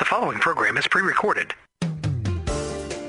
The 0.00 0.06
following 0.06 0.38
program 0.38 0.78
is 0.78 0.88
pre-recorded. 0.88 1.52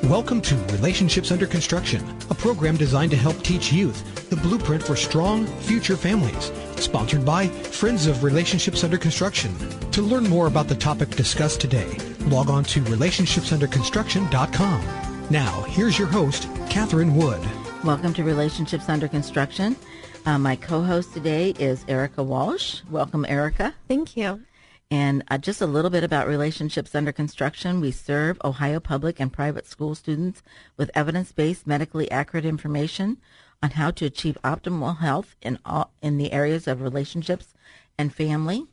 Welcome 0.04 0.42
to 0.42 0.56
Relationships 0.74 1.32
Under 1.32 1.48
Construction, 1.48 2.04
a 2.30 2.36
program 2.36 2.76
designed 2.76 3.12
to 3.12 3.18
help 3.18 3.42
teach 3.44 3.72
youth 3.72 4.30
the 4.30 4.36
blueprint 4.36 4.84
for 4.84 4.98
strong 4.98 5.48
future 5.62 5.96
families. 5.96 6.52
Sponsored 6.76 7.24
by 7.24 7.48
Friends 7.48 8.08
of 8.08 8.26
Relationships 8.26 8.84
Under 8.84 8.98
Construction. 8.98 9.56
To 9.92 10.02
learn 10.02 10.28
more 10.28 10.48
about 10.48 10.68
the 10.68 10.76
topic 10.76 11.12
discussed 11.12 11.62
today, 11.62 11.96
log 12.26 12.50
on 12.50 12.66
to 12.66 12.82
relationshipsunderconstruction.com. 12.82 15.28
Now, 15.30 15.62
here's 15.70 15.98
your 15.98 16.10
host, 16.10 16.50
Catherine 16.70 17.16
Wood. 17.16 17.40
Welcome 17.86 18.14
to 18.16 18.26
Relationships 18.26 18.90
Under 18.90 19.08
Construction. 19.08 19.78
Uh, 20.26 20.38
my 20.38 20.58
co-host 20.58 21.14
today 21.14 21.52
is 21.52 21.86
Erica 21.88 22.22
Walsh. 22.22 22.82
Welcome, 22.90 23.26
Erica. 23.30 23.76
Thank 23.88 24.18
you. 24.18 24.42
And 24.92 25.24
uh, 25.32 25.38
just 25.38 25.62
a 25.62 25.66
little 25.66 25.90
bit 25.90 26.04
about 26.04 26.28
relationships 26.28 26.94
under 26.94 27.14
construction. 27.14 27.80
We 27.80 27.92
serve 27.92 28.38
Ohio 28.44 28.82
public 28.82 29.22
and 29.22 29.32
private 29.32 29.66
school 29.66 29.96
students 29.96 30.44
with 30.76 30.92
evidence-based, 30.94 31.66
medically 31.66 32.12
accurate 32.12 32.44
information 32.44 33.18
on 33.64 33.72
how 33.72 33.92
to 33.92 34.06
achieve 34.06 34.38
optimal 34.44 34.98
health 34.98 35.38
in 35.42 35.60
all, 35.64 35.94
in 36.02 36.18
the 36.18 36.34
areas 36.34 36.68
of 36.68 36.82
relationships 36.82 37.54
and 37.98 38.14
family. 38.14 38.66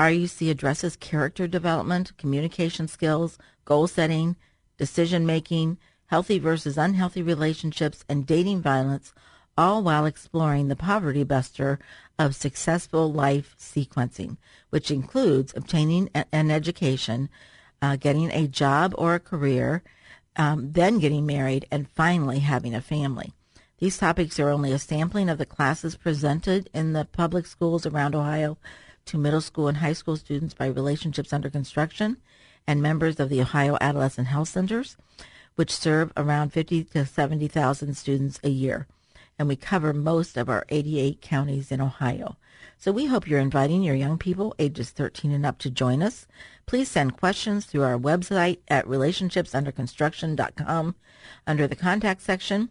RUC 0.00 0.50
addresses 0.50 0.96
character 0.96 1.46
development, 1.46 2.16
communication 2.18 2.88
skills, 2.88 3.38
goal 3.64 3.86
setting, 3.86 4.34
decision 4.76 5.24
making, 5.24 5.78
healthy 6.06 6.40
versus 6.40 6.76
unhealthy 6.76 7.22
relationships, 7.22 8.04
and 8.08 8.26
dating 8.26 8.60
violence, 8.60 9.14
all 9.60 9.82
while 9.82 10.06
exploring 10.06 10.68
the 10.68 10.74
poverty 10.74 11.22
buster 11.22 11.78
of 12.18 12.34
successful 12.34 13.12
life 13.12 13.54
sequencing, 13.58 14.38
which 14.70 14.90
includes 14.90 15.52
obtaining 15.54 16.08
an 16.32 16.50
education, 16.50 17.28
uh, 17.82 17.94
getting 17.96 18.30
a 18.30 18.48
job 18.48 18.94
or 18.96 19.14
a 19.14 19.20
career, 19.20 19.82
um, 20.36 20.72
then 20.72 20.98
getting 20.98 21.26
married, 21.26 21.66
and 21.70 21.90
finally 21.90 22.38
having 22.38 22.74
a 22.74 22.80
family. 22.80 23.34
These 23.80 23.98
topics 23.98 24.40
are 24.40 24.48
only 24.48 24.72
a 24.72 24.78
sampling 24.78 25.28
of 25.28 25.36
the 25.36 25.44
classes 25.44 25.94
presented 25.94 26.70
in 26.72 26.94
the 26.94 27.04
public 27.04 27.44
schools 27.44 27.84
around 27.84 28.14
Ohio 28.14 28.56
to 29.04 29.18
middle 29.18 29.42
school 29.42 29.68
and 29.68 29.76
high 29.76 29.92
school 29.92 30.16
students 30.16 30.54
by 30.54 30.68
Relationships 30.68 31.34
Under 31.34 31.50
Construction 31.50 32.16
and 32.66 32.80
members 32.80 33.20
of 33.20 33.28
the 33.28 33.42
Ohio 33.42 33.76
Adolescent 33.78 34.28
Health 34.28 34.48
Centers, 34.48 34.96
which 35.56 35.70
serve 35.70 36.14
around 36.16 36.54
50 36.54 36.84
to 36.84 37.04
70,000 37.04 37.94
students 37.94 38.40
a 38.42 38.48
year 38.48 38.86
and 39.40 39.48
we 39.48 39.56
cover 39.56 39.92
most 39.94 40.36
of 40.36 40.50
our 40.50 40.66
88 40.68 41.22
counties 41.22 41.72
in 41.72 41.80
Ohio. 41.80 42.36
So 42.76 42.92
we 42.92 43.06
hope 43.06 43.26
you're 43.26 43.40
inviting 43.40 43.82
your 43.82 43.94
young 43.94 44.18
people 44.18 44.54
ages 44.58 44.90
13 44.90 45.32
and 45.32 45.46
up 45.46 45.56
to 45.60 45.70
join 45.70 46.02
us. 46.02 46.26
Please 46.66 46.90
send 46.90 47.16
questions 47.16 47.64
through 47.64 47.84
our 47.84 47.98
website 47.98 48.58
at 48.68 48.84
relationshipsunderconstruction.com 48.84 50.94
under 51.46 51.66
the 51.66 51.74
contact 51.74 52.20
section. 52.20 52.68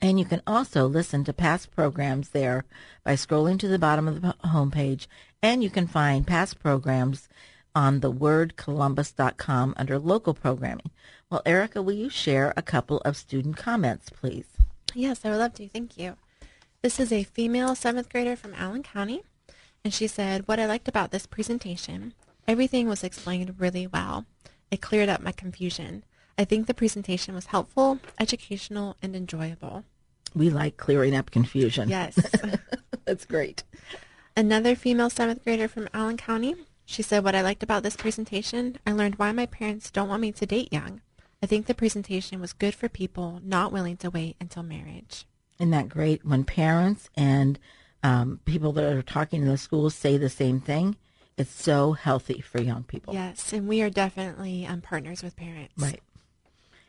And 0.00 0.18
you 0.18 0.24
can 0.24 0.40
also 0.46 0.86
listen 0.86 1.22
to 1.24 1.34
past 1.34 1.70
programs 1.70 2.30
there 2.30 2.64
by 3.04 3.12
scrolling 3.12 3.58
to 3.58 3.68
the 3.68 3.78
bottom 3.78 4.08
of 4.08 4.22
the 4.22 4.34
homepage. 4.42 5.06
And 5.42 5.62
you 5.62 5.68
can 5.68 5.86
find 5.86 6.26
past 6.26 6.60
programs 6.60 7.28
on 7.74 8.00
the 8.00 8.10
thewordcolumbus.com 8.10 9.74
under 9.76 9.98
local 9.98 10.32
programming. 10.32 10.90
Well, 11.28 11.42
Erica, 11.44 11.82
will 11.82 11.92
you 11.92 12.08
share 12.08 12.54
a 12.56 12.62
couple 12.62 13.00
of 13.00 13.18
student 13.18 13.58
comments, 13.58 14.08
please? 14.08 14.46
Yes, 14.94 15.24
I 15.24 15.30
would 15.30 15.38
love 15.38 15.54
to. 15.54 15.68
Thank 15.68 15.98
you. 15.98 16.16
This 16.82 17.00
is 17.00 17.12
a 17.12 17.24
female 17.24 17.74
seventh 17.74 18.08
grader 18.08 18.36
from 18.36 18.54
Allen 18.54 18.82
County, 18.82 19.22
and 19.84 19.92
she 19.92 20.06
said, 20.06 20.46
What 20.46 20.60
I 20.60 20.66
liked 20.66 20.88
about 20.88 21.10
this 21.10 21.26
presentation, 21.26 22.14
everything 22.46 22.88
was 22.88 23.02
explained 23.02 23.56
really 23.58 23.86
well. 23.86 24.26
It 24.70 24.80
cleared 24.80 25.08
up 25.08 25.20
my 25.20 25.32
confusion. 25.32 26.04
I 26.38 26.44
think 26.44 26.66
the 26.66 26.74
presentation 26.74 27.34
was 27.34 27.46
helpful, 27.46 28.00
educational, 28.18 28.96
and 29.02 29.14
enjoyable. 29.14 29.84
We 30.34 30.50
like 30.50 30.76
clearing 30.76 31.14
up 31.14 31.30
confusion. 31.30 31.88
Yes. 31.88 32.18
That's 33.04 33.24
great. 33.24 33.62
Another 34.36 34.74
female 34.74 35.10
seventh 35.10 35.44
grader 35.44 35.68
from 35.68 35.88
Allen 35.94 36.16
County. 36.16 36.56
She 36.84 37.02
said, 37.02 37.24
What 37.24 37.34
I 37.34 37.40
liked 37.40 37.62
about 37.62 37.82
this 37.82 37.96
presentation, 37.96 38.78
I 38.86 38.92
learned 38.92 39.16
why 39.16 39.32
my 39.32 39.46
parents 39.46 39.90
don't 39.90 40.08
want 40.08 40.22
me 40.22 40.32
to 40.32 40.46
date 40.46 40.72
young. 40.72 41.00
I 41.44 41.46
think 41.46 41.66
the 41.66 41.74
presentation 41.74 42.40
was 42.40 42.54
good 42.54 42.74
for 42.74 42.88
people 42.88 43.38
not 43.44 43.70
willing 43.70 43.98
to 43.98 44.08
wait 44.08 44.34
until 44.40 44.62
marriage. 44.62 45.26
Isn't 45.58 45.72
that 45.72 45.90
great? 45.90 46.24
When 46.24 46.42
parents 46.44 47.10
and 47.18 47.58
um, 48.02 48.40
people 48.46 48.72
that 48.72 48.84
are 48.84 49.02
talking 49.02 49.42
in 49.42 49.48
the 49.48 49.58
schools 49.58 49.94
say 49.94 50.16
the 50.16 50.30
same 50.30 50.58
thing, 50.58 50.96
it's 51.36 51.52
so 51.52 51.92
healthy 51.92 52.40
for 52.40 52.62
young 52.62 52.84
people. 52.84 53.12
Yes, 53.12 53.52
and 53.52 53.68
we 53.68 53.82
are 53.82 53.90
definitely 53.90 54.64
um, 54.64 54.80
partners 54.80 55.22
with 55.22 55.36
parents. 55.36 55.74
Right. 55.76 56.00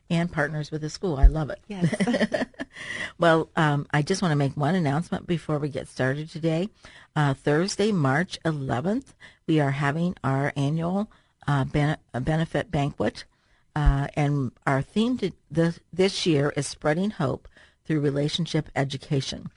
And 0.10 0.32
partners 0.32 0.72
with 0.72 0.80
the 0.80 0.90
school. 0.90 1.18
I 1.18 1.28
love 1.28 1.50
it. 1.50 1.60
Yes. 1.68 2.46
well, 3.18 3.50
um, 3.58 3.88
I 3.92 4.04
just 4.04 4.22
want 4.22 4.32
to 4.32 4.38
make 4.38 4.56
one 4.56 4.74
announcement 4.74 5.28
before 5.28 5.60
we 5.60 5.68
get 5.68 5.90
started 5.90 6.30
today. 6.30 6.70
Uh, 7.14 7.34
Thursday, 7.34 7.92
March 7.92 8.40
11th, 8.46 9.16
we 9.48 9.60
are 9.60 9.72
having 9.72 10.16
our 10.24 10.54
annual 10.56 11.12
uh, 11.46 11.66
ben- 11.66 11.98
benefit 12.14 12.72
banquet 12.72 13.26
uh, 13.76 14.08
and 14.16 14.52
our 14.66 14.82
theme 14.82 15.20
this, 15.52 15.80
this 15.92 16.26
year 16.26 16.54
is 16.56 16.66
spreading 16.66 17.12
hope 17.12 17.48
through 17.86 18.00
relationship 18.00 18.70
education. 18.76 19.50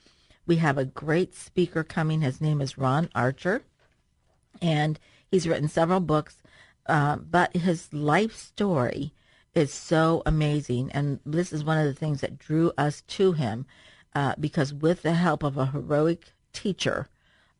We 0.45 0.57
have 0.57 0.77
a 0.77 0.85
great 0.85 1.35
speaker 1.35 1.83
coming. 1.83 2.21
His 2.21 2.41
name 2.41 2.61
is 2.61 2.77
Ron 2.77 3.09
Archer, 3.15 3.61
and 4.61 4.99
he's 5.29 5.47
written 5.47 5.69
several 5.69 5.99
books, 5.99 6.37
uh, 6.87 7.17
but 7.17 7.55
his 7.55 7.93
life 7.93 8.35
story 8.35 9.13
is 9.53 9.73
so 9.73 10.21
amazing. 10.25 10.91
And 10.91 11.19
this 11.25 11.53
is 11.53 11.63
one 11.63 11.77
of 11.77 11.85
the 11.85 11.93
things 11.93 12.21
that 12.21 12.39
drew 12.39 12.71
us 12.77 13.01
to 13.01 13.33
him 13.33 13.65
uh, 14.15 14.33
because, 14.39 14.73
with 14.73 15.03
the 15.03 15.13
help 15.13 15.43
of 15.43 15.57
a 15.57 15.67
heroic 15.67 16.33
teacher 16.51 17.07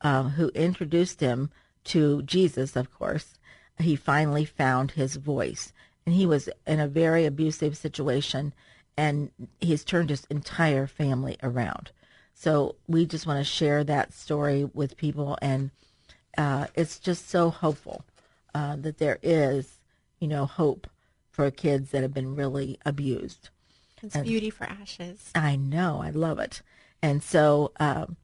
uh, 0.01 0.23
who 0.23 0.49
introduced 0.49 1.19
him 1.19 1.51
to 1.85 2.21
Jesus, 2.23 2.75
of 2.75 2.91
course, 2.91 3.37
he 3.77 3.95
finally 3.95 4.45
found 4.45 4.91
his 4.91 5.15
voice 5.15 5.71
and 6.09 6.17
he 6.17 6.25
was 6.25 6.49
in 6.65 6.79
a 6.79 6.87
very 6.87 7.27
abusive 7.27 7.77
situation 7.77 8.51
and 8.97 9.29
he's 9.59 9.83
turned 9.83 10.09
his 10.09 10.25
entire 10.31 10.87
family 10.87 11.37
around. 11.43 11.91
So 12.33 12.77
we 12.87 13.05
just 13.05 13.27
want 13.27 13.37
to 13.37 13.43
share 13.43 13.83
that 13.83 14.11
story 14.11 14.67
with 14.73 14.97
people, 14.97 15.37
and 15.39 15.69
uh, 16.35 16.65
it's 16.73 16.97
just 16.97 17.29
so 17.29 17.51
hopeful 17.51 18.05
uh, 18.55 18.75
that 18.77 18.97
there 18.97 19.19
is, 19.21 19.77
you 20.19 20.27
know, 20.27 20.47
hope 20.47 20.87
for 21.29 21.51
kids 21.51 21.91
that 21.91 22.01
have 22.01 22.13
been 22.13 22.35
really 22.35 22.79
abused. 22.83 23.49
It's 24.01 24.15
and 24.15 24.25
beauty 24.25 24.49
for 24.49 24.63
ashes. 24.63 25.29
I 25.35 25.57
know, 25.57 26.01
I 26.01 26.09
love 26.09 26.39
it. 26.39 26.63
And 27.03 27.21
so, 27.21 27.71
um, 27.79 28.15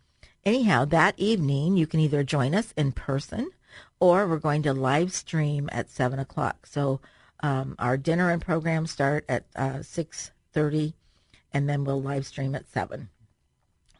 anyhow, 0.43 0.85
that 0.85 1.13
evening 1.19 1.77
you 1.77 1.85
can 1.85 1.99
either 1.99 2.23
join 2.23 2.55
us 2.55 2.73
in 2.75 2.93
person, 2.93 3.51
or 3.99 4.27
we're 4.27 4.37
going 4.39 4.63
to 4.63 4.73
live 4.73 5.13
stream 5.13 5.69
at 5.71 5.91
seven 5.91 6.17
o'clock. 6.17 6.65
So 6.65 6.99
um, 7.45 7.75
our 7.77 7.95
dinner 7.95 8.31
and 8.31 8.41
program 8.41 8.87
start 8.87 9.23
at 9.29 9.45
uh, 9.55 9.73
6.30, 9.75 10.93
and 11.53 11.69
then 11.69 11.83
we'll 11.83 12.01
live 12.01 12.25
stream 12.25 12.55
at 12.55 12.67
7. 12.67 13.07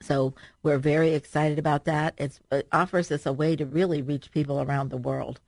So 0.01 0.33
we're 0.63 0.79
very 0.79 1.13
excited 1.13 1.59
about 1.59 1.85
that. 1.85 2.15
It's, 2.17 2.39
it 2.51 2.67
offers 2.71 3.11
us 3.11 3.27
a 3.27 3.31
way 3.33 3.55
to 3.55 3.67
really 3.67 4.01
reach 4.01 4.31
people 4.31 4.59
around 4.63 4.89
the 4.89 4.97
world. 4.97 5.41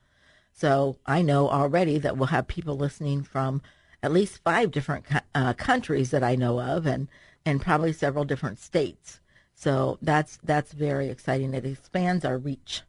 So 0.52 0.98
I 1.06 1.22
know 1.22 1.48
already 1.48 1.98
that 1.98 2.16
we'll 2.16 2.28
have 2.28 2.46
people 2.46 2.76
listening 2.76 3.24
from 3.24 3.62
at 4.00 4.12
least 4.12 4.44
five 4.44 4.70
different 4.70 5.04
uh, 5.34 5.54
countries 5.54 6.12
that 6.12 6.22
I 6.22 6.36
know 6.36 6.60
of, 6.60 6.86
and 6.86 7.08
and 7.44 7.60
probably 7.60 7.92
several 7.92 8.24
different 8.24 8.60
states. 8.60 9.18
So 9.54 9.98
that's 10.02 10.38
that's 10.44 10.72
very 10.72 11.08
exciting. 11.08 11.52
It 11.52 11.64
expands 11.64 12.24
our 12.24 12.38
reach, 12.38 12.82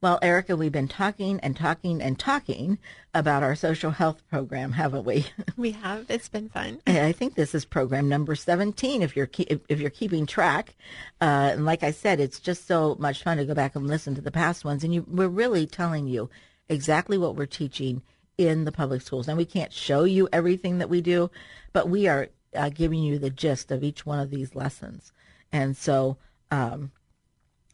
Well, 0.00 0.20
Erica, 0.22 0.56
we've 0.56 0.70
been 0.70 0.86
talking 0.86 1.40
and 1.40 1.56
talking 1.56 2.00
and 2.00 2.16
talking 2.16 2.78
about 3.12 3.42
our 3.42 3.56
social 3.56 3.90
health 3.90 4.22
program, 4.30 4.70
haven't 4.72 5.04
we? 5.04 5.26
We 5.56 5.72
have. 5.72 6.08
It's 6.08 6.28
been 6.28 6.50
fun. 6.50 6.80
And 6.86 6.98
I 6.98 7.10
think 7.10 7.34
this 7.34 7.52
is 7.52 7.64
program 7.64 8.08
number 8.08 8.36
17 8.36 9.02
if 9.02 9.16
you're 9.16 9.26
ke- 9.26 9.60
if 9.68 9.80
you're 9.80 9.90
keeping 9.90 10.24
track. 10.24 10.76
Uh, 11.20 11.50
and 11.54 11.64
like 11.64 11.82
I 11.82 11.90
said, 11.90 12.20
it's 12.20 12.38
just 12.38 12.68
so 12.68 12.94
much 13.00 13.24
fun 13.24 13.38
to 13.38 13.44
go 13.44 13.54
back 13.54 13.74
and 13.74 13.88
listen 13.88 14.14
to 14.14 14.20
the 14.20 14.30
past 14.30 14.64
ones 14.64 14.84
and 14.84 14.94
you 14.94 15.04
we're 15.08 15.26
really 15.26 15.66
telling 15.66 16.06
you 16.06 16.30
exactly 16.68 17.18
what 17.18 17.36
we're 17.36 17.46
teaching 17.46 18.02
in 18.36 18.64
the 18.64 18.72
public 18.72 19.02
schools. 19.02 19.28
And 19.28 19.36
we 19.36 19.44
can't 19.44 19.72
show 19.72 20.04
you 20.04 20.28
everything 20.32 20.78
that 20.78 20.88
we 20.88 21.00
do, 21.00 21.30
but 21.72 21.88
we 21.88 22.06
are 22.06 22.28
uh, 22.54 22.68
giving 22.70 23.02
you 23.02 23.18
the 23.18 23.30
gist 23.30 23.70
of 23.70 23.82
each 23.82 24.06
one 24.06 24.20
of 24.20 24.30
these 24.30 24.54
lessons. 24.54 25.12
And 25.52 25.76
so 25.76 26.16
um, 26.50 26.92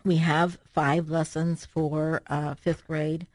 we 0.04 0.16
have 0.16 0.58
five 0.72 1.10
lessons 1.10 1.64
for 1.64 2.22
uh, 2.26 2.54
fifth 2.54 2.86
grade 2.86 3.26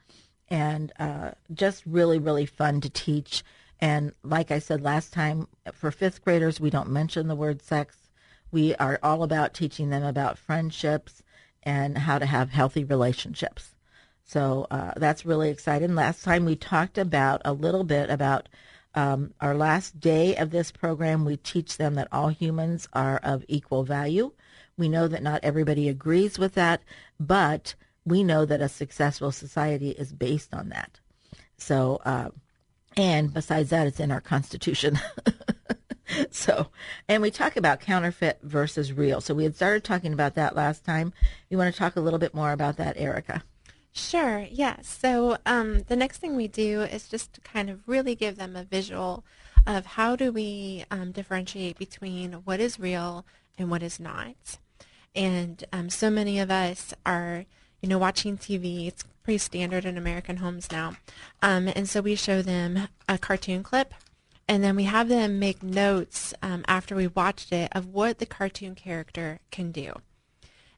and 0.50 0.92
uh, 1.00 1.32
just 1.54 1.86
really, 1.86 2.20
really 2.20 2.46
fun 2.46 2.82
to 2.82 2.90
teach. 2.90 3.44
And 3.80 4.14
like 4.24 4.52
I 4.52 4.60
said 4.60 4.82
last 4.82 5.14
time, 5.14 5.48
for 5.74 5.92
fifth 5.92 6.24
graders, 6.24 6.60
we 6.60 6.70
don't 6.70 6.90
mention 6.90 7.28
the 7.28 7.36
word 7.36 7.62
sex. 7.62 8.10
We 8.52 8.76
are 8.76 9.00
all 9.04 9.24
about 9.24 9.54
teaching 9.54 9.90
them 9.90 10.04
about 10.04 10.38
friendships 10.38 11.22
and 11.64 12.00
how 12.00 12.18
to 12.18 12.26
have 12.26 12.50
healthy 12.50 12.84
relationships. 12.84 13.76
So 14.30 14.68
uh, 14.70 14.94
that's 14.96 15.26
really 15.26 15.50
exciting. 15.50 15.96
Last 15.96 16.24
time 16.24 16.46
we 16.46 16.56
talked 16.56 16.98
about 16.98 17.42
a 17.46 17.54
little 17.54 17.84
bit 17.84 18.10
about 18.10 18.48
um, 18.96 19.34
our 19.42 19.56
last 19.56 20.00
day 20.00 20.36
of 20.36 20.52
this 20.52 20.72
program. 20.72 21.26
We 21.26 21.38
teach 21.38 21.78
them 21.78 21.96
that 21.96 22.08
all 22.12 22.30
humans 22.30 22.88
are 22.94 23.18
of 23.24 23.44
equal 23.48 23.84
value 23.84 24.32
we 24.80 24.90
know 24.90 25.10
that 25.10 25.22
not 25.22 25.44
everybody 25.44 25.90
agrees 25.90 26.40
with 26.40 26.54
that, 26.54 26.82
but 27.20 27.76
we 28.06 28.24
know 28.24 28.46
that 28.46 28.62
a 28.62 28.70
successful 28.70 29.32
society 29.32 29.90
is 29.90 30.14
based 30.14 30.54
on 30.54 30.70
that. 30.70 31.02
So, 31.58 32.00
uh, 32.06 32.30
and 32.96 33.34
besides 33.34 33.70
that, 33.72 33.88
it's 33.88 34.00
in 34.00 34.10
our 34.10 34.22
Constitution. 34.22 34.98
so, 36.32 36.68
and 37.10 37.22
we 37.22 37.30
talk 37.30 37.58
about 37.58 37.82
counterfeit 37.82 38.40
versus 38.42 38.94
real. 38.94 39.20
So 39.20 39.34
we 39.34 39.44
had 39.44 39.58
started 39.58 39.84
talking 39.84 40.14
about 40.14 40.36
that 40.36 40.56
last 40.56 40.86
time. 40.86 41.12
You 41.50 41.58
want 41.58 41.74
to 41.74 41.78
talk 41.78 41.98
a 41.98 42.02
little 42.02 42.20
bit 42.20 42.34
more 42.34 42.54
about 42.54 42.78
that, 42.78 42.98
Erica? 42.98 43.44
Sure, 43.92 44.46
yeah. 44.50 44.78
So 44.82 45.38
um, 45.46 45.84
the 45.88 45.96
next 45.96 46.18
thing 46.18 46.36
we 46.36 46.48
do 46.48 46.82
is 46.82 47.08
just 47.08 47.34
to 47.34 47.42
kind 47.42 47.70
of 47.70 47.88
really 47.88 48.16
give 48.16 48.38
them 48.38 48.56
a 48.56 48.64
visual 48.64 49.24
of 49.66 49.86
how 49.86 50.16
do 50.16 50.32
we 50.32 50.86
um, 50.90 51.12
differentiate 51.12 51.78
between 51.78 52.34
what 52.34 52.60
is 52.60 52.80
real 52.80 53.26
and 53.58 53.70
what 53.70 53.84
is 53.84 54.00
not. 54.00 54.58
And 55.16 55.64
um, 55.74 55.90
so 55.90 56.10
many 56.10 56.40
of 56.40 56.52
us 56.52 56.94
are, 57.06 57.46
you 57.82 57.90
know, 57.90 57.98
watching 57.98 58.38
TV. 58.38 58.88
It's 58.88 59.04
pretty 59.24 59.40
standard 59.40 59.86
in 59.86 59.98
American 59.98 60.38
homes 60.38 60.72
now. 60.72 60.96
Um, 61.42 61.68
and 61.68 61.90
so 61.90 62.02
we 62.02 62.16
show 62.16 62.42
them 62.42 62.88
a 63.08 63.18
cartoon 63.18 63.64
clip 63.64 63.94
and 64.50 64.64
then 64.64 64.76
we 64.76 64.86
have 64.86 65.10
them 65.10 65.38
make 65.38 65.62
notes 65.62 66.34
um, 66.42 66.66
after 66.68 66.96
we 66.96 67.06
watched 67.06 67.54
it 67.54 67.72
of 67.72 67.94
what 67.94 68.18
the 68.18 68.26
cartoon 68.26 68.74
character 68.74 69.40
can 69.52 69.72
do. 69.72 69.94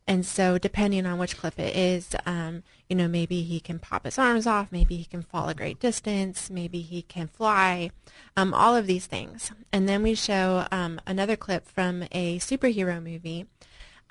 And 0.07 0.25
so, 0.25 0.57
depending 0.57 1.05
on 1.05 1.19
which 1.19 1.37
clip 1.37 1.59
it 1.59 1.75
is, 1.75 2.15
um, 2.25 2.63
you 2.89 2.95
know, 2.95 3.07
maybe 3.07 3.43
he 3.43 3.59
can 3.59 3.79
pop 3.79 4.05
his 4.05 4.17
arms 4.17 4.47
off, 4.47 4.71
maybe 4.71 4.97
he 4.97 5.05
can 5.05 5.21
fall 5.21 5.47
a 5.47 5.53
great 5.53 5.79
distance, 5.79 6.49
maybe 6.49 6.81
he 6.81 7.03
can 7.03 7.27
fly, 7.27 7.91
um, 8.35 8.53
all 8.53 8.75
of 8.75 8.87
these 8.87 9.05
things. 9.05 9.51
And 9.71 9.87
then 9.87 10.03
we 10.03 10.15
show 10.15 10.67
um, 10.71 10.99
another 11.05 11.35
clip 11.35 11.67
from 11.67 12.03
a 12.11 12.39
superhero 12.39 13.01
movie 13.01 13.47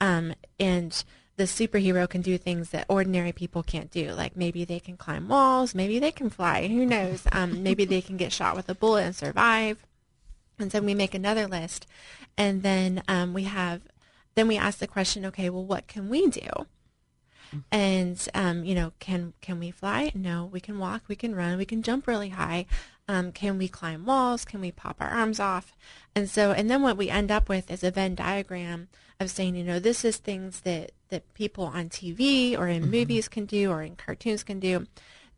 um, 0.00 0.34
and 0.58 1.04
the 1.37 1.44
superhero 1.44 2.08
can 2.08 2.20
do 2.20 2.36
things 2.36 2.70
that 2.70 2.86
ordinary 2.88 3.32
people 3.32 3.62
can't 3.62 3.90
do. 3.90 4.12
Like 4.12 4.36
maybe 4.36 4.64
they 4.64 4.81
can 4.81 4.96
climb 4.96 5.28
walls, 5.28 5.75
maybe 5.75 5.98
they 5.98 6.12
can 6.12 6.31
fly, 6.31 6.66
who 6.69 6.84
knows? 6.86 7.22
Um, 7.32 7.62
maybe 7.62 7.84
they 7.84 8.00
can 8.00 8.16
get 8.16 8.32
shot 8.32 8.56
with 8.56 8.69
a 8.69 8.75
bullet 8.75 9.04
and 9.04 9.16
survive. 9.16 9.84
And 10.58 10.70
so 10.70 10.81
we 10.81 10.94
make 10.94 11.14
another 11.14 11.46
list. 11.46 11.86
And 12.36 12.62
then 12.62 13.02
um, 13.08 13.32
we 13.32 13.44
have, 13.44 13.82
then 14.35 14.49
we 14.49 14.56
ask 14.56 14.79
the 14.79 14.87
question, 14.87 15.27
okay, 15.27 15.50
well, 15.50 15.65
what 15.65 15.87
can 15.87 16.09
we 16.09 16.29
do? 16.29 16.49
And 17.73 18.29
um, 18.32 18.65
you 18.65 18.77
know, 18.77 18.93
can 19.00 19.32
can 19.41 19.59
we 19.59 19.73
fly? 19.73 20.12
No, 20.15 20.44
we 20.44 20.61
can 20.61 20.79
walk, 20.79 21.03
we 21.09 21.17
can 21.17 21.35
run, 21.35 21.59
we 21.59 21.65
can 21.65 21.82
jump 21.82 22.06
really 22.06 22.29
high. 22.29 22.67
Um, 23.09 23.32
can 23.32 23.59
we 23.59 23.67
climb 23.67 24.06
walls? 24.06 24.44
Can 24.44 24.61
we 24.61 24.71
pop 24.71 24.99
our 25.00 25.09
arms 25.09 25.41
off? 25.41 25.77
And 26.15 26.31
so, 26.31 26.53
and 26.53 26.71
then 26.71 26.81
what 26.81 26.97
we 26.97 27.11
end 27.11 27.32
up 27.32 27.49
with 27.49 27.69
is 27.69 27.82
a 27.82 27.91
Venn 27.91 28.15
diagram 28.15 28.87
of 29.19 29.31
saying, 29.32 29.56
you 29.56 29.65
know, 29.65 29.81
this 29.81 30.05
is 30.05 30.17
things 30.17 30.61
that, 30.61 30.93
that 31.09 31.35
people 31.35 31.65
on 31.65 31.88
TV 31.88 32.56
or 32.56 32.69
in 32.69 32.82
mm-hmm. 32.82 32.93
movies 32.93 33.27
can 33.27 33.47
do 33.47 33.71
or 33.71 33.82
in 33.82 33.97
cartoons 33.97 34.44
can 34.44 34.61
do. 34.61 34.87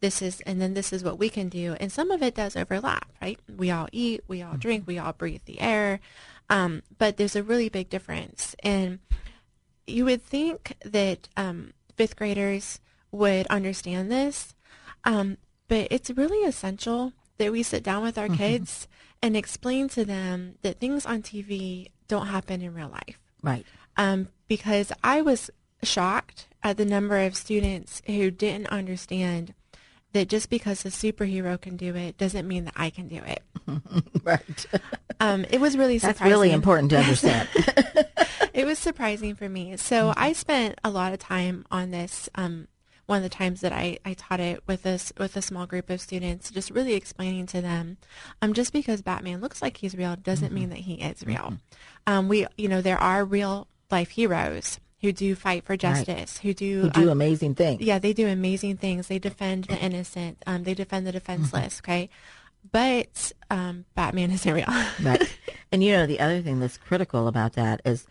This 0.00 0.21
is, 0.21 0.43
and 0.43 0.61
then 0.61 0.75
this 0.75 0.93
is 0.93 1.03
what 1.03 1.19
we 1.19 1.31
can 1.31 1.49
do. 1.49 1.75
And 1.81 1.91
some 1.91 2.11
of 2.11 2.23
it 2.23 2.35
does 2.35 2.56
overlap, 2.56 3.11
right? 3.23 3.41
We 3.49 3.71
all 3.71 3.89
eat, 3.91 4.23
we 4.29 4.43
all 4.43 4.50
mm-hmm. 4.50 4.59
drink, 4.59 4.87
we 4.87 4.99
all 4.99 5.15
breathe 5.15 5.43
the 5.47 5.61
air. 5.61 6.00
Um, 6.50 6.83
but 6.99 7.17
there's 7.17 7.37
a 7.37 7.43
really 7.43 7.69
big 7.69 7.89
difference. 7.89 8.55
And 8.62 8.99
you 9.87 10.05
would 10.05 10.23
think 10.23 10.77
that 10.85 11.29
um, 11.37 11.73
fifth 11.97 12.17
graders 12.17 12.81
would 13.11 13.47
understand 13.49 14.11
this, 14.11 14.55
um, 15.05 15.39
but 15.69 15.89
it's 15.91 16.11
really 16.11 16.47
essential 16.47 17.12
that 17.39 17.53
we 17.53 17.62
sit 17.62 17.83
down 17.83 18.03
with 18.03 18.19
our 18.19 18.27
mm-hmm. 18.27 18.37
kids 18.37 18.89
and 19.23 19.37
explain 19.37 19.89
to 19.89 20.05
them 20.05 20.56
that 20.62 20.81
things 20.81 21.06
on 21.06 21.23
TV 21.23 21.89
don't 22.09 22.27
happen 22.27 22.61
in 22.61 22.75
real 22.75 22.89
life. 22.89 23.19
Right. 23.43 23.65
Um, 23.97 24.29
because 24.49 24.93
I 25.03 25.23
was 25.23 25.50
shocked 25.83 26.49
at 26.62 26.77
the 26.77 26.85
number 26.85 27.19
of 27.19 27.37
students 27.37 28.03
who 28.06 28.31
didn't 28.31 28.69
understand 28.69 29.55
that 30.12 30.29
just 30.29 30.50
because 30.50 30.85
a 30.85 30.89
superhero 30.89 31.61
can 31.61 31.77
do 31.77 31.97
it 31.97 32.19
doesn't 32.19 32.47
mean 32.47 32.65
that 32.67 32.75
I 32.77 32.91
can 32.91 33.09
do 33.09 33.21
it. 33.27 33.43
right. 34.23 34.67
Um, 35.22 35.46
it 35.50 35.60
was 35.60 35.76
really 35.76 35.98
surprising. 35.98 36.19
That's 36.19 36.30
really 36.30 36.50
important 36.50 36.90
to 36.90 36.98
understand. 36.98 37.48
it 38.52 38.66
was 38.66 38.78
surprising 38.78 39.36
for 39.36 39.48
me. 39.48 39.76
So 39.76 40.10
mm-hmm. 40.10 40.19
I 40.20 40.32
spent 40.32 40.80
a 40.82 40.90
lot 40.90 41.12
of 41.12 41.20
time 41.20 41.64
on 41.70 41.92
this 41.92 42.28
um, 42.34 42.66
one 43.06 43.19
of 43.19 43.22
the 43.22 43.28
times 43.28 43.60
that 43.60 43.72
I, 43.72 43.98
I 44.04 44.14
taught 44.14 44.40
it 44.40 44.62
with 44.66 44.82
this 44.82 45.12
with 45.19 45.36
a 45.36 45.42
small 45.42 45.66
group 45.66 45.90
of 45.90 46.00
students, 46.00 46.50
just 46.50 46.72
really 46.72 46.94
explaining 46.94 47.46
to 47.46 47.60
them, 47.60 47.98
um, 48.40 48.52
just 48.52 48.72
because 48.72 49.00
Batman 49.00 49.40
looks 49.40 49.62
like 49.62 49.76
he's 49.76 49.94
real 49.94 50.16
doesn't 50.16 50.46
mm-hmm. 50.46 50.54
mean 50.54 50.69
that 50.70 50.78
he 50.78 50.94
is 50.94 51.24
real. 51.24 51.36
Mm-hmm. 51.36 52.12
Um, 52.12 52.28
we 52.28 52.46
you 52.56 52.69
know 52.69 52.80
there 52.80 52.98
are 52.98 53.24
real 53.24 53.69
life 53.92 54.10
heroes 54.10 54.80
who 55.02 55.12
do 55.12 55.34
fight 55.34 55.64
for 55.64 55.76
justice, 55.76 56.38
right. 56.38 56.42
who 56.42 56.54
do 56.54 56.80
who 56.82 56.90
do 56.90 57.02
um, 57.02 57.08
amazing 57.10 57.54
things. 57.54 57.80
Yeah, 57.80 57.98
they 57.98 58.12
do 58.12 58.26
amazing 58.26 58.78
things. 58.78 59.06
They 59.06 59.19
defend 59.19 59.64
the 59.64 59.78
innocent. 59.78 60.42
Um, 60.46 60.64
they 60.64 60.74
defend 60.74 61.06
the 61.06 61.12
defenseless. 61.12 61.80
Mm-hmm. 61.80 61.90
Okay, 61.90 62.10
but 62.70 63.32
um, 63.51 63.84
Batman 63.94 64.31
isn't 64.31 64.53
real. 64.53 64.67
right. 65.03 65.39
And 65.72 65.82
you 65.82 65.93
know 65.93 66.05
the 66.05 66.20
other 66.20 66.43
thing 66.43 66.60
that's 66.60 66.77
critical 66.77 67.27
about 67.27 67.55
that 67.55 67.81
is 67.86 68.06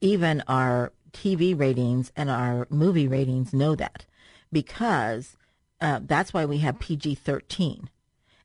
even 0.00 0.44
our 0.46 0.92
TV 1.10 1.58
ratings 1.58 2.12
and 2.14 2.30
our 2.30 2.68
movie 2.70 3.08
ratings 3.08 3.52
know 3.52 3.74
that 3.74 4.06
because 4.52 5.36
uh, 5.80 5.98
that's 6.04 6.32
why 6.32 6.44
we 6.44 6.58
have 6.58 6.78
PG 6.78 7.16
13. 7.16 7.90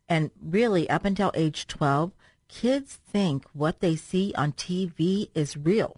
And 0.08 0.32
really, 0.42 0.90
up 0.90 1.06
until 1.06 1.32
age 1.36 1.68
12, 1.68 2.12
kids 2.48 2.96
think 2.96 3.46
what 3.54 3.82
they 3.82 3.96
see 3.96 4.34
on 4.36 4.54
TV 4.54 5.30
is 5.34 5.58
real. 5.58 5.98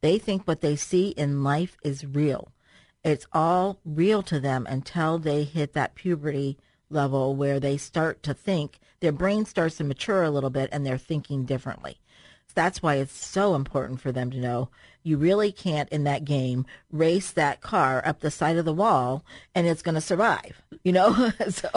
They 0.00 0.18
think 0.18 0.42
what 0.44 0.60
they 0.60 0.76
see 0.76 1.08
in 1.10 1.44
life 1.44 1.76
is 1.82 2.04
real. 2.04 2.52
It's 3.04 3.26
all 3.32 3.78
real 3.84 4.22
to 4.22 4.38
them 4.38 4.66
until 4.68 5.18
they 5.18 5.44
hit 5.44 5.72
that 5.72 5.94
puberty 5.94 6.58
level 6.92 7.34
where 7.34 7.58
they 7.58 7.76
start 7.76 8.22
to 8.24 8.34
think, 8.34 8.78
their 9.00 9.12
brain 9.12 9.44
starts 9.44 9.76
to 9.76 9.84
mature 9.84 10.22
a 10.22 10.30
little 10.30 10.50
bit 10.50 10.68
and 10.72 10.86
they're 10.86 10.98
thinking 10.98 11.44
differently. 11.44 11.98
That's 12.54 12.82
why 12.82 12.96
it's 12.96 13.14
so 13.14 13.54
important 13.54 14.00
for 14.00 14.12
them 14.12 14.30
to 14.30 14.38
know 14.38 14.68
you 15.02 15.16
really 15.16 15.52
can't 15.52 15.88
in 15.88 16.04
that 16.04 16.24
game 16.24 16.66
race 16.90 17.30
that 17.32 17.60
car 17.60 18.02
up 18.04 18.20
the 18.20 18.30
side 18.30 18.56
of 18.56 18.64
the 18.64 18.72
wall 18.72 19.24
and 19.54 19.66
it's 19.66 19.82
going 19.82 19.94
to 19.94 20.00
survive 20.00 20.62
you 20.84 20.92
know 20.92 21.30
so 21.48 21.68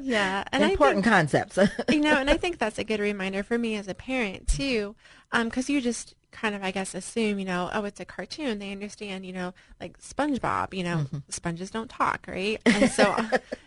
yeah 0.00 0.44
and 0.52 0.62
important 0.62 1.04
think, 1.04 1.12
concepts 1.12 1.58
you 1.88 2.00
know 2.00 2.16
and 2.16 2.30
i 2.30 2.36
think 2.36 2.58
that's 2.58 2.78
a 2.78 2.84
good 2.84 3.00
reminder 3.00 3.42
for 3.42 3.58
me 3.58 3.76
as 3.76 3.88
a 3.88 3.94
parent 3.94 4.46
too 4.48 4.94
because 5.32 5.68
um, 5.68 5.74
you 5.74 5.80
just 5.80 6.14
kind 6.30 6.54
of 6.54 6.62
i 6.62 6.70
guess 6.70 6.94
assume 6.94 7.38
you 7.38 7.44
know 7.44 7.70
oh 7.72 7.84
it's 7.84 8.00
a 8.00 8.04
cartoon 8.04 8.58
they 8.58 8.70
understand 8.70 9.24
you 9.24 9.32
know 9.32 9.52
like 9.80 9.98
spongebob 9.98 10.74
you 10.74 10.84
know 10.84 10.98
mm-hmm. 10.98 11.18
sponges 11.28 11.70
don't 11.70 11.88
talk 11.88 12.26
right 12.28 12.60
and 12.66 12.90
so 12.90 13.16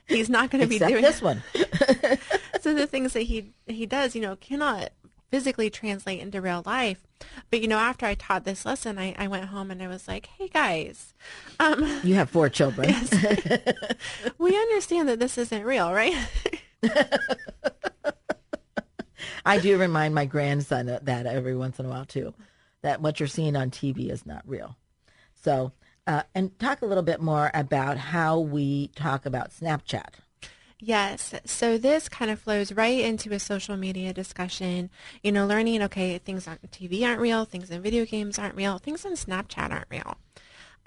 he's 0.06 0.30
not 0.30 0.50
going 0.50 0.62
to 0.62 0.68
be 0.68 0.80
doing 0.80 1.02
this 1.02 1.22
one 1.22 1.42
so 2.62 2.74
the 2.74 2.88
things 2.88 3.14
that 3.14 3.22
he 3.22 3.52
he 3.68 3.86
does 3.86 4.16
you 4.16 4.22
know 4.22 4.36
cannot 4.36 4.92
physically 5.32 5.70
translate 5.70 6.20
into 6.20 6.42
real 6.42 6.62
life. 6.66 7.08
But 7.50 7.62
you 7.62 7.68
know, 7.68 7.78
after 7.78 8.06
I 8.06 8.16
taught 8.16 8.44
this 8.44 8.66
lesson, 8.66 9.00
I, 9.00 9.16
I 9.18 9.28
went 9.28 9.46
home 9.46 9.72
and 9.72 9.82
I 9.82 9.88
was 9.88 10.08
like, 10.08 10.28
"Hey 10.38 10.50
guys, 10.50 11.14
um, 11.60 12.02
you 12.04 12.16
have 12.16 12.30
four 12.30 12.50
children. 12.50 12.90
Yes, 13.02 13.14
we 14.38 14.56
understand 14.56 15.08
that 15.10 15.20
this 15.20 15.38
isn't 15.38 15.64
real, 15.64 15.92
right?" 15.94 16.16
I 19.46 19.60
do 19.60 19.78
remind 19.78 20.14
my 20.14 20.26
grandson 20.26 21.00
that 21.02 21.26
every 21.26 21.56
once 21.56 21.80
in 21.80 21.86
a 21.86 21.90
while 21.90 22.06
too, 22.06 22.34
that 22.82 23.02
what 23.02 23.20
you're 23.20 23.28
seeing 23.28 23.56
on 23.56 23.70
TV 23.72 24.10
is 24.10 24.26
not 24.26 24.44
real. 24.48 24.78
So 25.34 25.72
Uh, 26.08 26.24
and 26.34 26.58
talk 26.58 26.82
a 26.82 26.86
little 26.86 27.04
bit 27.04 27.22
more 27.22 27.52
about 27.54 27.96
how 27.98 28.40
we 28.40 28.88
talk 28.96 29.26
about 29.26 29.52
Snapchat. 29.52 30.16
Yes. 30.80 31.36
So 31.46 31.78
this 31.78 32.10
kind 32.10 32.32
of 32.32 32.40
flows 32.40 32.74
right 32.74 33.00
into 33.00 33.32
a 33.34 33.40
social 33.40 33.78
media 33.78 34.14
discussion. 34.14 34.90
You 35.22 35.32
know, 35.32 35.46
learning, 35.46 35.84
okay, 35.84 36.18
things 36.18 36.48
on 36.48 36.58
TV 36.72 37.06
aren't 37.06 37.22
real, 37.22 37.46
things 37.46 37.70
in 37.70 37.84
video 37.84 38.04
games 38.04 38.40
aren't 38.40 38.56
real, 38.56 38.80
things 38.80 39.06
on 39.06 39.14
Snapchat 39.14 39.70
aren't 39.70 39.92
real. 39.92 40.18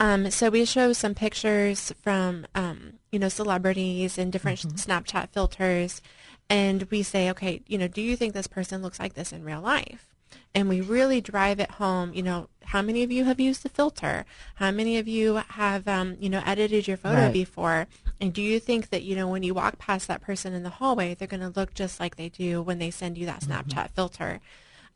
Um, 0.00 0.32
so 0.32 0.50
we 0.50 0.64
show 0.64 0.92
some 0.92 1.14
pictures 1.14 1.92
from, 2.02 2.46
um, 2.56 2.94
you 3.12 3.20
know, 3.20 3.28
celebrities 3.28 4.18
and 4.18 4.32
different 4.32 4.58
mm-hmm. 4.58 4.74
Snapchat 4.74 5.28
filters. 5.30 6.02
And 6.50 6.82
we 6.90 7.04
say, 7.04 7.30
okay, 7.30 7.62
you 7.68 7.78
know, 7.78 7.86
do 7.86 8.02
you 8.02 8.16
think 8.16 8.34
this 8.34 8.48
person 8.48 8.82
looks 8.82 8.98
like 8.98 9.14
this 9.14 9.32
in 9.32 9.44
real 9.44 9.60
life? 9.60 10.13
And 10.54 10.68
we 10.68 10.80
really 10.80 11.20
drive 11.20 11.60
it 11.60 11.72
home. 11.72 12.12
You 12.14 12.22
know, 12.22 12.48
how 12.64 12.82
many 12.82 13.02
of 13.02 13.12
you 13.12 13.24
have 13.24 13.40
used 13.40 13.62
the 13.62 13.68
filter? 13.68 14.24
How 14.56 14.70
many 14.70 14.98
of 14.98 15.08
you 15.08 15.42
have, 15.48 15.86
um, 15.88 16.16
you 16.20 16.28
know, 16.28 16.42
edited 16.44 16.88
your 16.88 16.96
photo 16.96 17.24
right. 17.24 17.32
before? 17.32 17.86
And 18.20 18.32
do 18.32 18.42
you 18.42 18.60
think 18.60 18.90
that, 18.90 19.02
you 19.02 19.16
know, 19.16 19.28
when 19.28 19.42
you 19.42 19.54
walk 19.54 19.78
past 19.78 20.08
that 20.08 20.22
person 20.22 20.54
in 20.54 20.62
the 20.62 20.70
hallway, 20.70 21.14
they're 21.14 21.28
going 21.28 21.40
to 21.40 21.58
look 21.58 21.74
just 21.74 22.00
like 22.00 22.16
they 22.16 22.28
do 22.28 22.62
when 22.62 22.78
they 22.78 22.90
send 22.90 23.18
you 23.18 23.26
that 23.26 23.40
mm-hmm. 23.40 23.52
Snapchat 23.52 23.84
mm-hmm. 23.84 23.94
filter? 23.94 24.40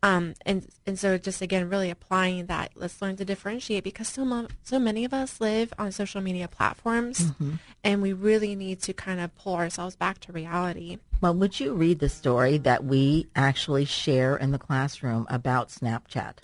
Um, 0.03 0.35
and 0.47 0.67
and 0.87 0.97
so 0.97 1.19
just 1.19 1.43
again, 1.43 1.69
really 1.69 1.91
applying 1.91 2.47
that. 2.47 2.71
Let's 2.77 3.03
learn 3.03 3.17
to 3.17 3.25
differentiate 3.25 3.83
because 3.83 4.07
so 4.07 4.25
mo- 4.25 4.47
so 4.63 4.79
many 4.79 5.05
of 5.05 5.13
us 5.13 5.41
live 5.41 5.73
on 5.77 5.91
social 5.91 6.21
media 6.21 6.47
platforms, 6.47 7.33
mm-hmm. 7.33 7.55
and 7.83 8.01
we 8.01 8.13
really 8.13 8.55
need 8.55 8.81
to 8.83 8.93
kind 8.93 9.19
of 9.19 9.35
pull 9.35 9.57
ourselves 9.57 9.97
back 9.97 10.21
to 10.21 10.33
reality. 10.33 10.99
Well, 11.21 11.35
would 11.35 11.59
you 11.59 11.75
read 11.75 11.99
the 11.99 12.09
story 12.09 12.59
that 12.59 12.85
we 12.85 13.27
actually 13.35 13.85
share 13.85 14.37
in 14.37 14.53
the 14.53 14.59
classroom 14.59 15.27
about 15.29 15.69
Snapchat? 15.69 16.35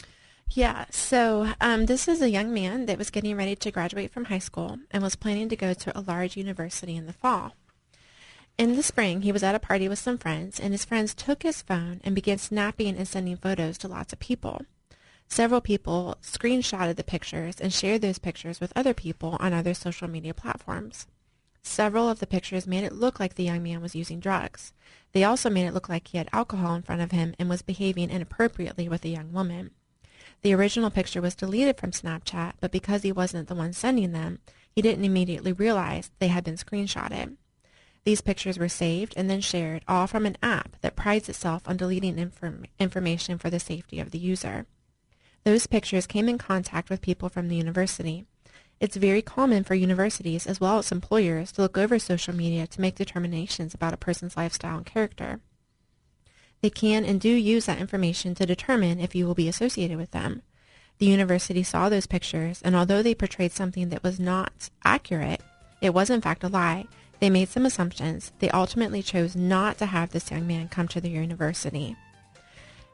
Yeah, 0.51 0.87
so 0.91 1.53
um, 1.61 1.87
this 1.87 2.09
is 2.09 2.21
a 2.21 2.31
young 2.31 2.53
man 2.53 2.87
that 2.87 2.99
was 2.99 3.11
getting 3.11 3.37
ready 3.37 3.55
to 3.55 3.71
graduate 3.71 4.11
from 4.11 4.27
high 4.27 4.41
school 4.41 4.79
and 4.91 5.03
was 5.03 5.15
planning 5.15 5.49
to 5.49 5.57
go 5.57 5.75
to 5.75 5.97
a 5.97 6.03
large 6.03 6.37
university 6.37 6.97
in 6.97 7.07
the 7.07 7.13
fall. 7.13 7.55
In 8.59 8.75
the 8.75 8.83
spring, 8.83 9.23
he 9.23 9.33
was 9.33 9.43
at 9.43 9.55
a 9.55 9.61
party 9.61 9.89
with 9.89 9.99
some 9.99 10.19
friends, 10.19 10.59
and 10.59 10.73
his 10.73 10.85
friends 10.85 11.15
took 11.15 11.45
his 11.45 11.63
phone 11.63 12.01
and 12.05 12.15
began 12.15 12.39
snapping 12.39 12.97
and 12.97 13.07
sending 13.07 13.37
photos 13.37 13.79
to 13.79 13.89
lots 13.89 14.13
of 14.13 14.19
people. 14.19 14.63
Several 15.29 15.61
people 15.61 16.19
screenshotted 16.23 16.97
the 16.97 17.05
pictures 17.05 17.61
and 17.61 17.73
shared 17.73 18.03
those 18.03 18.19
pictures 18.19 18.61
with 18.61 18.73
other 18.77 18.95
people 18.95 19.37
on 19.41 19.53
other 19.53 19.75
social 19.75 20.09
media 20.09 20.35
platforms. 20.35 21.07
Several 21.67 22.09
of 22.09 22.21
the 22.21 22.27
pictures 22.27 22.67
made 22.67 22.85
it 22.85 22.93
look 22.93 23.19
like 23.19 23.35
the 23.35 23.43
young 23.43 23.63
man 23.63 23.81
was 23.81 23.97
using 23.97 24.21
drugs. 24.21 24.75
They 25.13 25.25
also 25.25 25.49
made 25.49 25.67
it 25.67 25.73
look 25.75 25.89
like 25.89 26.09
he 26.09 26.19
had 26.19 26.29
alcohol 26.33 26.75
in 26.75 26.83
front 26.83 27.01
of 27.01 27.11
him 27.11 27.35
and 27.39 27.49
was 27.49 27.63
behaving 27.63 28.11
inappropriately 28.11 28.89
with 28.89 29.05
a 29.05 29.09
young 29.09 29.33
woman. 29.33 29.71
The 30.43 30.53
original 30.53 30.91
picture 30.91 31.23
was 31.23 31.35
deleted 31.35 31.79
from 31.79 31.91
Snapchat, 31.91 32.55
but 32.61 32.71
because 32.71 33.03
he 33.03 33.11
wasn't 33.11 33.49
the 33.49 33.55
one 33.55 33.73
sending 33.73 34.13
them, 34.13 34.41
he 34.71 34.83
didn't 34.83 35.05
immediately 35.05 35.53
realize 35.53 36.11
they 36.19 36.29
had 36.29 36.45
been 36.45 36.57
screenshotted. 36.57 37.37
These 38.05 38.21
pictures 38.21 38.59
were 38.59 38.69
saved 38.69 39.15
and 39.17 39.31
then 39.31 39.41
shared, 39.41 39.83
all 39.89 40.07
from 40.07 40.27
an 40.27 40.37
app 40.43 40.77
that 40.83 40.97
prides 40.97 41.31
itself 41.31 41.63
on 41.67 41.79
deleting 41.79 42.19
inform- 42.19 42.67
information 42.79 43.39
for 43.39 43.49
the 43.49 43.59
safety 43.59 43.99
of 43.99 44.11
the 44.11 44.19
user. 44.19 44.67
Those 45.45 45.67
pictures 45.67 46.07
came 46.07 46.29
in 46.29 46.37
contact 46.37 46.91
with 46.91 47.01
people 47.01 47.31
from 47.31 47.49
the 47.49 47.57
university. 47.57 48.27
It's 48.81 48.97
very 48.97 49.23
common 49.23 49.65
for 49.65 49.75
universities 49.75 50.47
as 50.47 50.61
well 50.61 50.79
as 50.79 50.93
employers 50.93 51.53
to 51.53 51.63
look 51.63 51.79
over 51.79 51.99
social 51.99 52.35
media 52.35 52.67
to 52.67 52.81
make 52.81 52.97
determinations 52.97 53.75
about 53.75 53.95
a 53.95 53.99
person's 53.99 54.37
lifestyle 54.37 54.77
and 54.77 54.87
character. 54.87 55.41
They 56.61 56.71
can 56.71 57.05
and 57.05 57.21
do 57.21 57.29
use 57.29 57.67
that 57.67 57.79
information 57.79 58.35
to 58.35 58.47
determine 58.47 59.01
if 59.01 59.15
you 59.15 59.27
will 59.27 59.35
be 59.35 59.49
associated 59.49 59.97
with 59.97 60.11
them. 60.11 60.43
The 60.99 61.07
university 61.07 61.63
saw 61.63 61.89
those 61.89 62.07
pictures, 62.07 62.63
and 62.63 62.77
although 62.77 63.03
they 63.03 63.15
portrayed 63.15 63.53
something 63.53 63.89
that 63.89 64.03
was 64.03 64.21
not 64.21 64.71
accurate, 64.85 65.41
it 65.81 65.93
was 65.93 66.09
in 66.09 66.21
fact 66.21 66.45
a 66.45 66.49
lie, 66.49 66.87
they 67.21 67.31
made 67.31 67.49
some 67.49 67.67
assumptions. 67.67 68.33
They 68.39 68.51
ultimately 68.51 69.03
chose 69.03 69.37
not 69.37 69.79
to 69.79 69.87
have 69.87 70.11
this 70.11 70.31
young 70.31 70.47
man 70.47 70.69
come 70.69 70.89
to 70.89 71.01
the 71.01 71.11
university. 71.11 71.97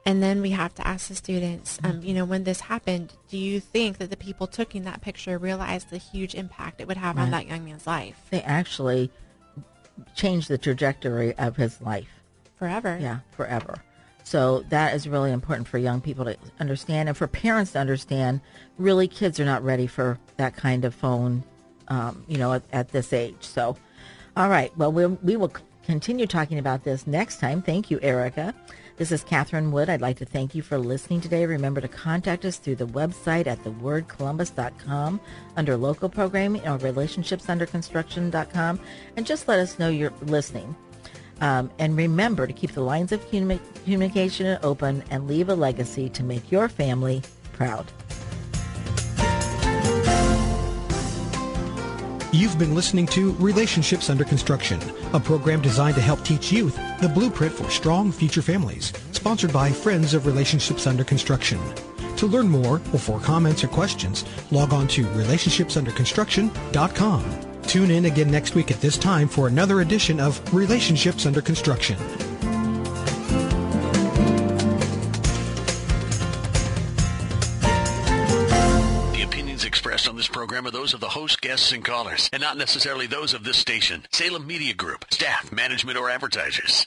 And 0.07 0.23
then 0.23 0.41
we 0.41 0.51
have 0.51 0.75
to 0.77 0.87
ask 0.87 1.09
the 1.09 1.15
students, 1.15 1.79
um, 1.85 2.03
you 2.03 2.15
know, 2.15 2.25
when 2.25 2.45
this 2.45 2.61
happened, 2.61 3.13
do 3.29 3.37
you 3.37 3.61
think 3.61 3.99
that 3.99 4.09
the 4.11 4.17
people 4.17 4.47
taking 4.47 4.85
that 4.85 5.03
picture 5.03 5.37
realized 5.37 5.91
the 5.91 5.99
huge 5.99 6.35
impact 6.35 6.81
it 6.81 6.89
would 6.89 6.97
have 6.97 7.17
right. 7.17 7.25
on 7.25 7.31
that 7.33 7.47
young 7.47 7.65
man's 7.65 7.87
life? 7.87 8.19
They 8.31 8.41
actually 8.43 9.11
changed 10.15 10.49
the 10.49 10.57
trajectory 10.57 11.37
of 11.37 11.57
his 11.57 11.81
life. 11.83 12.09
Forever. 12.57 12.99
Yeah, 13.01 13.21
forever. 13.33 13.83
So 14.25 14.65
that 14.69 14.95
is 14.95 15.09
really 15.09 15.33
important 15.33 15.69
for 15.69 15.77
young 15.77 16.01
people 16.01 16.25
to 16.25 16.37
understand 16.61 17.09
and 17.09 17.17
for 17.17 17.27
parents 17.27 17.73
to 17.73 17.79
understand. 17.79 18.41
Really, 18.79 19.09
kids 19.09 19.39
are 19.39 19.45
not 19.45 19.63
ready 19.63 19.87
for 19.87 20.19
that 20.37 20.57
kind 20.57 20.85
of 20.85 20.95
phone, 20.95 21.43
um, 21.89 22.25
you 22.27 22.39
know, 22.39 22.55
at, 22.55 22.63
at 22.73 22.89
this 22.89 23.13
age. 23.13 23.37
So 23.41 23.77
all 24.37 24.49
right. 24.49 24.77
Well, 24.77 24.93
we'll 24.93 25.19
we 25.23 25.37
will 25.37 25.53
continue 25.85 26.27
talking 26.27 26.59
about 26.59 26.85
this 26.85 27.07
next 27.07 27.41
time. 27.41 27.63
Thank 27.63 27.91
you, 27.91 27.99
Erica. 28.03 28.55
This 29.01 29.13
is 29.13 29.25
Catherine 29.25 29.73
Wood. 29.73 29.89
I'd 29.89 30.03
like 30.03 30.19
to 30.19 30.27
thank 30.27 30.55
you 30.55 30.61
for 30.61 30.77
listening 30.77 31.23
today. 31.23 31.47
Remember 31.47 31.81
to 31.81 31.89
contact 31.89 32.45
us 32.45 32.59
through 32.59 32.77
the 32.77 32.87
website 32.87 33.47
at 33.47 33.65
thewordcolumbus.com 33.65 35.21
under 35.57 35.77
local 35.79 36.11
programming 36.11 36.61
or 36.69 36.77
relationshipsunderconstruction.com 36.77 38.81
and 39.17 39.25
just 39.25 39.49
let 39.49 39.59
us 39.59 39.79
know 39.79 39.89
you're 39.89 40.13
listening. 40.21 40.77
Um, 41.41 41.71
and 41.79 41.97
remember 41.97 42.47
to 42.47 42.53
keep 42.53 42.73
the 42.73 42.83
lines 42.83 43.11
of 43.11 43.27
communication 43.31 44.59
open 44.63 45.03
and 45.09 45.27
leave 45.27 45.49
a 45.49 45.55
legacy 45.55 46.11
to 46.11 46.23
make 46.23 46.53
your 46.53 46.69
family 46.69 47.23
proud. 47.55 47.91
You've 52.35 52.59
been 52.59 52.75
listening 52.75 53.07
to 53.07 53.33
Relationships 53.37 54.11
Under 54.11 54.25
Construction, 54.25 54.79
a 55.15 55.21
program 55.21 55.63
designed 55.63 55.95
to 55.95 56.03
help 56.03 56.23
teach 56.23 56.53
youth 56.53 56.79
the 57.01 57.09
blueprint 57.09 57.55
for 57.55 57.71
strong 57.71 58.13
future 58.13 58.43
families, 58.43 58.93
sponsored 59.13 59.53
by 59.53 59.71
Friends 59.71 60.15
of 60.15 60.27
Relationships 60.27 60.87
Under 60.87 61.03
Construction. 61.05 61.59
To 62.17 62.27
learn 62.27 62.49
more 62.49 62.81
or 62.93 62.99
for 62.99 63.21
comments 63.21 63.63
or 63.65 63.69
questions, 63.69 64.25
log 64.51 64.73
on 64.73 64.89
to 64.89 65.05
relationshipsunderconstruction.com. 65.07 67.63
Tune 67.63 67.91
in 67.91 68.05
again 68.05 68.31
next 68.31 68.55
week 68.55 68.71
at 68.71 68.81
this 68.81 68.97
time 68.99 69.29
for 69.29 69.49
another 69.49 69.81
edition 69.81 70.21
of 70.21 70.53
Relationships 70.53 71.25
Under 71.25 71.41
Construction. 71.41 71.97
Program 80.61 80.75
are 80.75 80.79
those 80.79 80.93
of 80.93 81.01
the 81.01 81.09
host, 81.09 81.41
guests, 81.41 81.73
and 81.73 81.83
callers, 81.83 82.29
and 82.35 82.43
not 82.43 82.59
necessarily 82.59 83.07
those 83.07 83.33
of 83.33 83.45
this 83.45 83.57
station, 83.57 84.05
Salem 84.13 84.47
Media 84.47 84.75
Group, 84.75 85.07
staff, 85.11 85.51
management, 85.51 85.97
or 85.97 86.11
advertisers. 86.11 86.87